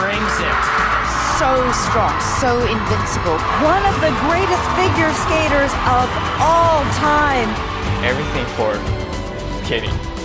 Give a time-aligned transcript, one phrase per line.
[0.00, 0.60] brings it.
[1.38, 1.52] so
[1.88, 3.36] strong, so invincible.
[3.60, 6.08] One of the greatest figure skaters of
[6.40, 7.48] all time.
[8.04, 8.72] Everything for
[9.64, 10.15] skating.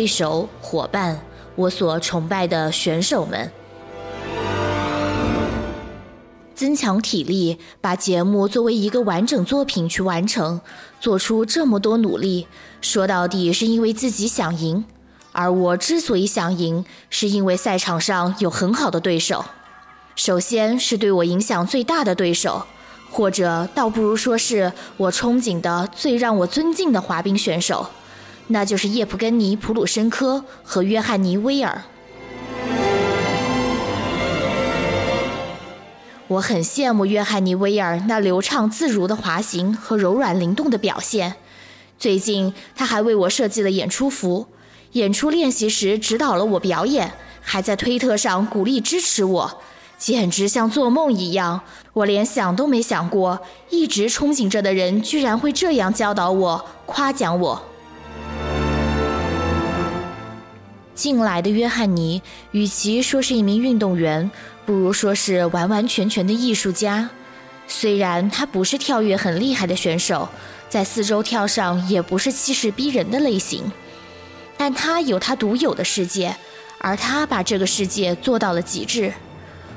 [0.00, 1.20] 对手、伙伴，
[1.54, 3.52] 我所崇拜的选手们。
[6.54, 10.62] 增强体力，把节目作为一个完整作品去完成，
[11.00, 12.46] 做出这么多努力，
[12.80, 14.82] 说到底是因为自己想赢。
[15.32, 19.44] 而我之所以想赢，是因为赛场上有很好的对手。
[20.16, 22.64] 首先是对我影响最大的对手，
[23.10, 27.86] 或者倒不如说是我憧憬的最让我尊敬的滑冰选手，
[28.52, 31.82] 那就是叶普根尼·普鲁申科和约翰尼·威尔。
[36.26, 41.36] 我很羡慕约翰尼·威尔那流畅自如的滑行和柔软灵动的表现。
[41.96, 44.48] 最近他还为我设计了演出服，
[44.92, 49.60] 演出练习时指导了我表演，还在推特上鼓励支持我，
[49.96, 51.60] 简直像做梦一样。
[51.92, 57.69] 我连想都没想过，一直憧憬着的人居然会这样教导我、夸奖我。
[61.00, 64.30] 近来的约翰尼，与其说是一名运动员，
[64.66, 67.08] 不如说是完完全全的艺术家。
[67.66, 70.28] 虽然他不是跳跃很厉害的选手，
[70.68, 73.72] 在四周跳上也不是气势逼人的类型，
[74.58, 76.36] 但他有他独有的世界，
[76.80, 79.14] 而他把这个世界做到了极致。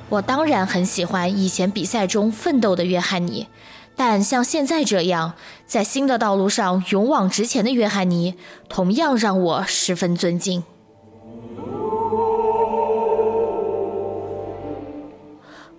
[0.09, 3.47] 我当然很喜欢以前比赛中奋斗的约翰尼，
[3.95, 5.35] 但像现在这样
[5.65, 8.35] 在新的道路上勇往直前的约翰尼，
[8.67, 10.65] 同样让我十分尊敬。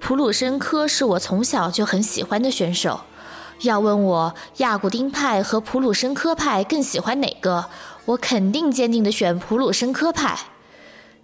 [0.07, 3.01] 普鲁申科是我从小就很喜欢的选手。
[3.63, 7.65] 要问我亚古丁派和普鲁申科派更喜欢哪个，
[8.05, 10.39] 我肯定坚定地选普鲁申科派。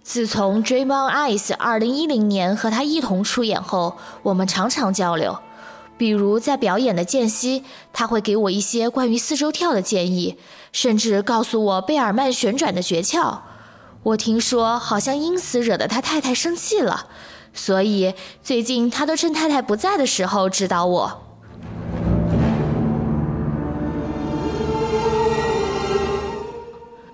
[0.01, 5.37] 自从《Dream on Ice》二零一零年和他一同出演后，我们常常交流。
[5.95, 10.39] 比如在表演的间隙，他会给我一些关于四周跳的建议，
[10.71, 13.41] 甚至告诉我贝尔曼旋转的诀窍。
[14.01, 17.05] 我听说好像因此惹得他太太生气了，
[17.53, 21.21] 所以最近他都趁太太不在的时候指导我。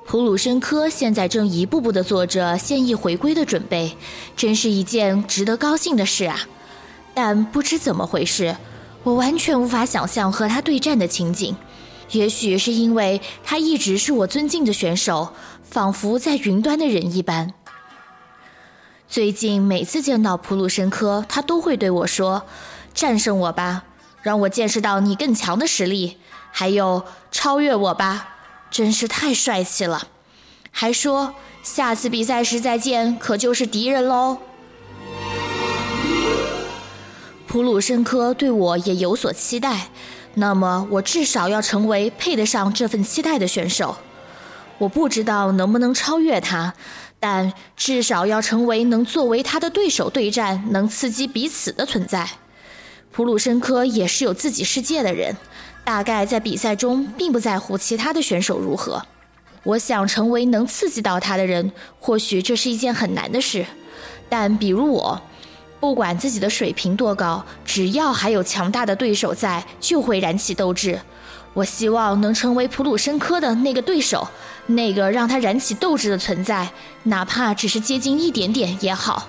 [0.05, 3.97] 普鲁申科现在正一步步地做着现役回归的准备，
[4.37, 6.39] 真是一件值得高兴的事啊！
[7.13, 8.55] 但不知怎么回事，
[9.03, 11.53] 我完全无法想象和他对战的情景。
[12.11, 17.53] 也许是因为他一直是我尊敬的选手，仿佛在云端的人一般。
[19.09, 22.43] 最近每次见到普鲁申科，他都会对我说
[22.93, 23.83] ：“战胜我吧，
[24.21, 26.17] 让我见识到你更强的实力；
[26.51, 28.35] 还有超越我吧。”
[28.69, 30.09] 真是太帅气了，
[30.71, 34.39] 还说下次比赛时再见，可就是敌人喽。
[37.47, 39.87] 普鲁申科对我也有所期待，
[40.33, 43.95] 那么我至少要成为配得上这份期待的选手。
[44.79, 46.73] 我不知道能不能超越他，
[47.19, 52.29] 但至少要成为能作为他的对手对战、能刺激彼此的存在。
[53.11, 55.35] 普鲁申科也是有自己世界的人。
[55.83, 59.01] 大概在比赛中并不在乎其他的选手如何。
[59.63, 63.65] 我想成为能刺激到他的人，或许这是一件很难的事。
[64.27, 65.21] 但比如我，
[65.79, 70.99] 不管自己的水平多高，只要还有强大的对手在，就会燃起斗志。
[71.53, 74.27] 我希望能成为普鲁申科的那个对手，
[74.67, 76.69] 那个让他燃起斗志的存在，
[77.03, 79.27] 哪怕只是接近一点点也好。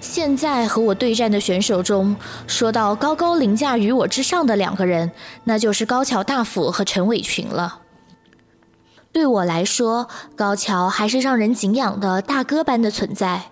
[0.00, 2.16] 现在和我对战的选手中，
[2.46, 5.10] 说到高高凌驾于我之上的两个人，
[5.44, 7.80] 那就是高桥大辅和陈伟群了。
[9.10, 13.44] 对我来说，高桥还是让人敬仰的大哥般的存在。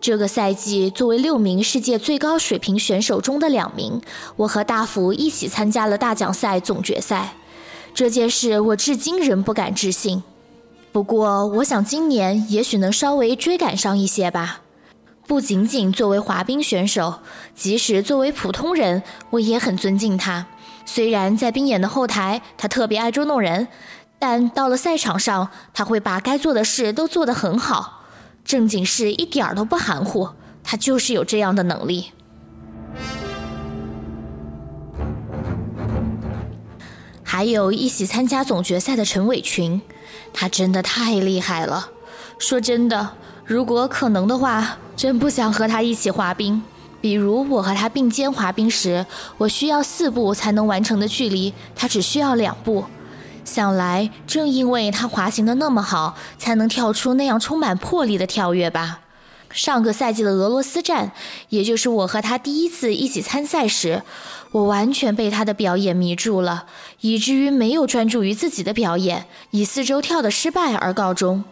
[0.00, 4.00] 这个赛季，作为六名世界最高水平选手中的两名，
[4.36, 7.34] 我和大福一起参加了大奖赛总决赛。
[7.92, 10.22] 这件事我至今仍不敢置信。
[10.90, 14.62] 不过，我想今年也许能稍微追赶上一些吧。
[15.26, 17.20] 不仅仅作为滑冰选手，
[17.54, 20.46] 即使作为普通人，我也很尊敬他。
[20.86, 23.68] 虽然在冰演的后台，他特别爱捉弄人，
[24.18, 27.99] 但到了赛场上，他会把该做的事都做得很好。
[28.50, 30.30] 正经事一点儿都不含糊，
[30.64, 32.06] 他就是有这样的能力。
[37.22, 39.80] 还有一起参加总决赛的陈伟群，
[40.32, 41.90] 他真的太厉害了。
[42.40, 43.10] 说真的，
[43.44, 46.60] 如果可能的话，真不想和他一起滑冰。
[47.00, 49.06] 比如我和他并肩滑冰时，
[49.38, 52.84] 我需要四步才能完成的距离，他只需要两步。
[53.52, 59.00] 想来，正因为他滑行的那么好，才能跳出那样充满魄力的跳跃吧。
[59.50, 61.10] 上个赛季的俄罗斯站，
[61.48, 64.02] 也就是我和他第一次一起参赛时，
[64.52, 66.66] 我完全被他的表演迷住了，
[67.00, 71.42] 以至于没有专注于自己的表演，以四周跳的失败而告终。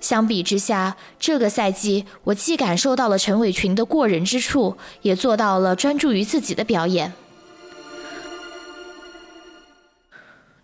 [0.00, 7.12] 相比之下，这个赛季我既感受到了陈伟群的过人之处，也做到了专注于自己的表演。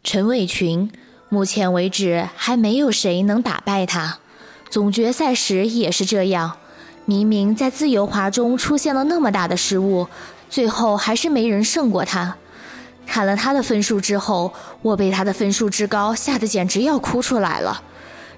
[0.06, 0.92] 陈伟群，
[1.30, 4.18] 目前为止还没有谁能打败他。
[4.68, 6.58] 总决赛时也是这样，
[7.06, 10.06] 明明在自由滑中出现了那么大的失误，
[10.50, 12.36] 最后还是没人胜过他。
[13.06, 14.52] 看了他的分数之后，
[14.82, 17.82] 我被他的分数之高吓得简直要哭出来了。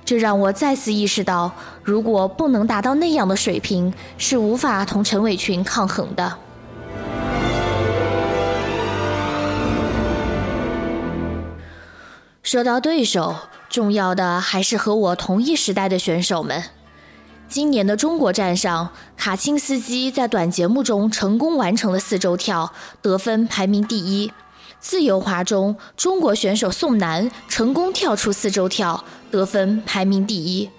[0.05, 1.51] 这让我再次意识到，
[1.83, 6.39] 如果不能达到那样的水平，是无法同陈伟群抗衡的。
[12.47, 13.35] 说到对手，
[13.69, 16.63] 重要的还是和我同一时代的选手们。
[17.49, 22.73] 今年的中国站上，卡钦斯基在短节目中成功完成了四周跳，
[23.03, 24.33] 得分排名第一。
[24.79, 29.03] 自由滑中，中国选手宋楠成功跳出四周跳，
[29.33, 30.71] 得分排名第一。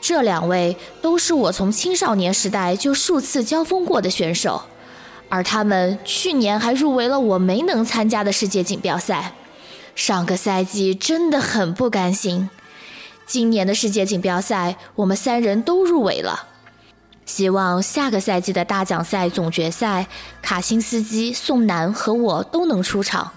[0.00, 4.62] 这两位都是我从青少年时代就数次交锋过的选手，
[5.28, 9.34] 而他们去年还入围了我没能参加的世界锦标赛。
[10.00, 12.48] 上个赛季真的很不甘心，
[13.26, 16.46] 今年的世界锦标赛我们三人都入围了，
[17.26, 20.06] 希望下个赛季的大奖赛总决赛，
[20.40, 23.32] 卡辛斯基、宋楠和我都能出场。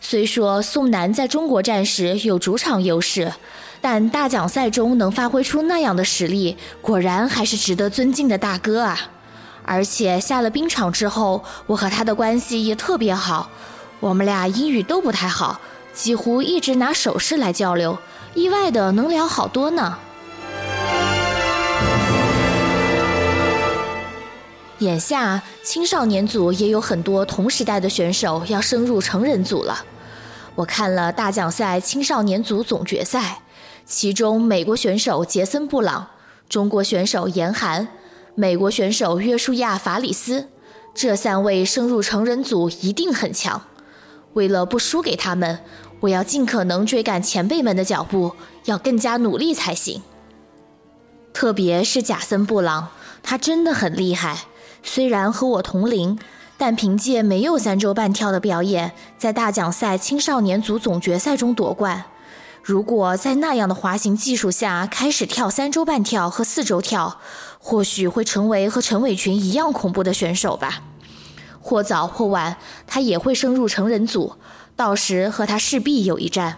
[0.00, 3.32] 虽说宋楠在中国站时有主场优势，
[3.80, 8.96] 但大奖赛中能发挥出那样的实力，果然还是值得尊敬的大哥啊！
[9.64, 13.50] 而且下了冰场之后，我和他的关系也特别好，
[13.98, 15.60] 我们俩英语都不太好。
[15.92, 17.98] 几乎一直拿手势来交流，
[18.34, 19.98] 意外的能聊好多呢。
[24.78, 29.84] 眼下青少年组也有很多同时代的选手要升入成人组了。
[30.54, 33.42] 我看了大奖赛青少年组总决赛，
[33.84, 36.06] 其中美国选手杰森·布朗、
[36.48, 37.88] 中国选手严寒、
[38.34, 40.48] 美国选手约书亚·法里斯，
[40.94, 43.62] 这三位升入成人组一定很强。
[44.34, 45.60] 为了不输给他们，
[46.00, 48.34] 我要尽可能追赶前辈们的脚步，
[48.64, 50.02] 要更加努力才行。
[51.32, 52.88] 特别是贾森·布朗，
[53.22, 54.38] 他真的很厉害。
[54.82, 56.18] 虽然和我同龄，
[56.56, 62.04] 但凭借没有三周半跳的表演，在大奖赛青少年组总决赛中夺冠。
[62.62, 67.18] 如果在那样的滑行技术下开始跳三周半跳和四周跳，
[67.58, 70.82] 或许会成为和陈伟群一样恐怖的选手吧。
[71.60, 74.34] 或早或晚，他也会升入成人组，
[74.74, 76.56] 到时和他势必有一战。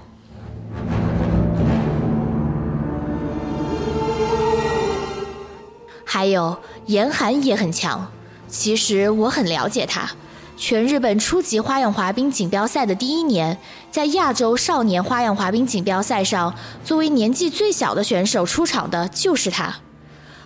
[6.04, 8.12] 还有严寒也很强，
[8.47, 10.11] 其实我很了解他。
[10.56, 13.59] 全日本初级花样滑冰锦标赛的第一年，
[13.90, 16.54] 在亚洲少年花样滑冰锦标赛上，
[16.85, 19.75] 作为年纪最小的选手出场的就是他。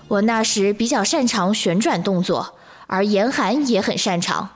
[0.09, 2.56] 我那时比较擅长旋转动作。
[2.87, 4.51] 而严寒也很擅长。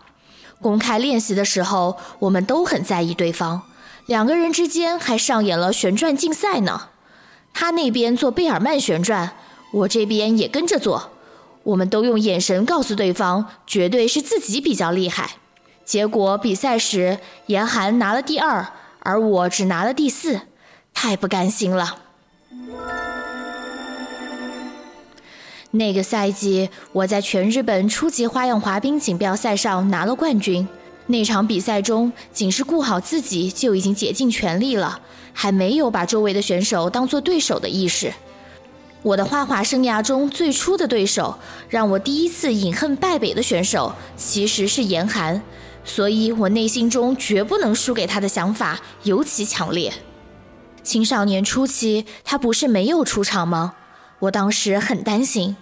[0.60, 3.62] 公开练习的时候，我们都很在意对方，
[4.06, 6.88] 两个人之间还上演了旋转竞赛呢。
[7.52, 9.32] 他那边做贝尔曼旋转，
[9.72, 11.10] 我这边也跟着做。
[11.62, 15.32] 我们都用眼神告诉对方，绝对是自己比较厉害。
[15.84, 18.66] 结果比赛时，严寒拿了第二，
[19.00, 20.42] 而我只拿了第四，
[20.94, 21.96] 太不甘心了。
[25.72, 30.66] 那个赛季，我在全日本初级花样滑冰锦标赛上拿了冠军。
[31.06, 35.00] 那场比赛中，仅是顾好自己就已经竭尽全力了，
[35.32, 38.12] 还没有把周围的选手当做对手的意识。
[39.02, 45.40] 我的花滑生涯中最初的对手，让我第一次饮恨败北的选手，其实是严寒，
[45.84, 49.92] 所以我内心中绝不能输给他的想法尤其强烈。
[50.82, 53.74] 青少年初期，他不是没有出场吗？
[54.20, 55.56] 我当时很担心，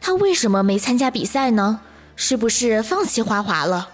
[0.00, 1.80] 他为什么没参加比赛呢？
[2.16, 3.88] 是不是放弃花滑了？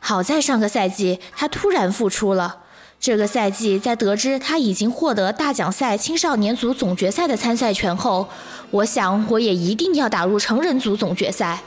[0.00, 2.58] 好在上个赛季他突然复出了。
[2.98, 8.28] 这个赛季，在得知他已经获得大奖赛青少年组总决赛的参赛权后，
[8.70, 11.60] 我想我也一定要打入成人组总决赛。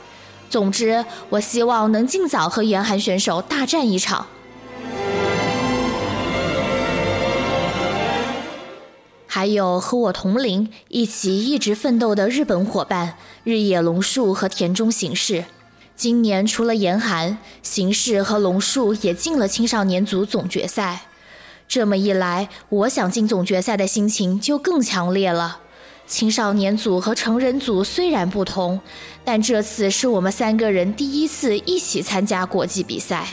[0.48, 4.26] 总之，我希望能尽早和严寒选手大战一场。
[9.34, 15.46] 还有和我同龄、一起一直奋斗的日本伙伴日野龙树和田中行士。
[15.96, 21.06] 今年除了严寒，行士和龙树也进了青少年组总决赛。
[21.66, 25.58] 这么一来，我想进总决赛的心情就更强烈了。
[26.06, 28.78] 青少年组和成人组虽然不同，
[29.24, 33.26] 但这次是我们三个人第一次一起参加国际比赛。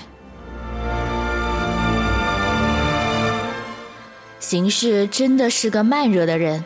[4.41, 6.61] 形势真的是个慢热的人。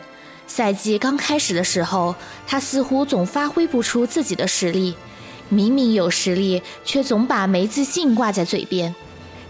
[0.48, 2.16] 赛季刚开始的时候，
[2.46, 4.94] 他似乎总发挥不出自己的实力，
[5.48, 8.92] 明明有实力，却总把没自信挂在嘴边。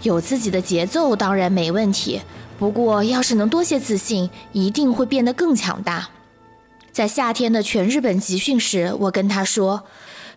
[0.03, 2.21] 有自己的节奏当然没问题，
[2.59, 6.09] 不过要是能多些自信，一定会变得更强大。
[6.93, 9.85] 在夏天的全日本集训时，我跟他说：“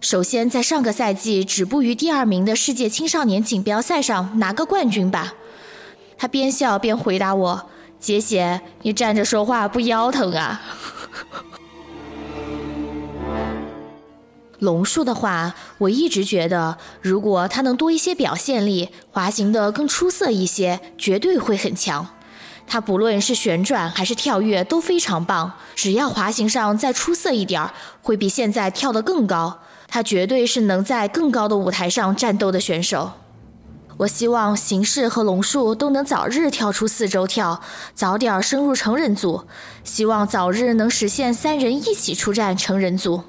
[0.01, 5.33] 首先在上个赛季止步于第二名的世界青少年锦标赛上拿个冠军吧。”
[6.17, 7.69] 他边笑边回答我
[7.99, 10.61] ：“杰姐，你站着说话不腰疼啊？”
[14.59, 22.07] 龙树的话，我一直觉得，如果他能多一些表现力，滑行的更出色一些，绝对会很强。
[22.67, 29.59] 他不论是旋转还是跳跃都非常棒，只要滑行上再出色一点儿，会比现在跳得更高。
[29.87, 33.13] 他绝对是能在更高的舞台上战斗的选手。
[33.99, 37.59] 我希望形式和龙树都能早日跳出四周跳，
[37.93, 39.43] 早点升入成人组。
[39.83, 43.21] 希望早日能实现三人一起出战成人组。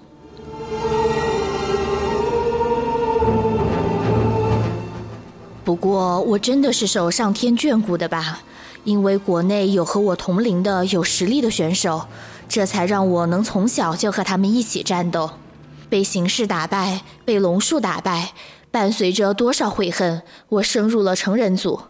[5.64, 8.38] 不过，我真的是受上天眷顾的吧？
[8.84, 12.06] 因为国内有和我同龄的有实力的选手，
[12.48, 15.32] 这才让我能从小就和他们一起战斗。
[15.88, 18.30] 被形势打败，被龙树打败，
[18.70, 21.80] 伴随着多少悔恨，我升入了成人组。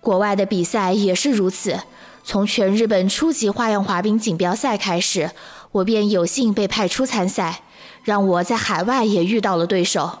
[0.00, 1.80] 国外的比赛也是如此。
[2.24, 5.30] 从全日本初级花样滑冰锦标赛开始，
[5.72, 7.62] 我便有幸被派出参赛，
[8.04, 10.20] 让我在海外也遇到了对手。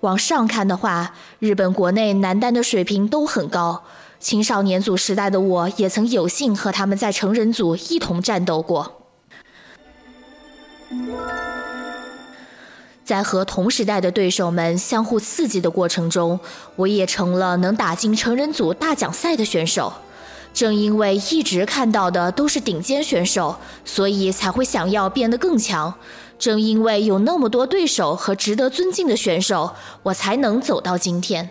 [0.00, 3.84] 往上看的话，日本国内男单的水平都很高。
[4.18, 9.02] 青少年组时代的我也曾有幸和他们在成人组一同战斗过。
[13.06, 16.40] 在和同时代的对手们相互刺激的过程中，
[16.74, 19.92] 我也成了能打进成人组大奖赛的选手。
[20.52, 25.94] 正因为一直看到的都是顶尖选手，所以才会想要变得更强。
[26.36, 29.70] 正因为有那么多对手和值得尊敬的选手，
[30.02, 31.50] 我才能走到今天。